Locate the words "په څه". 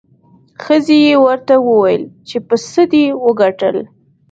2.47-2.81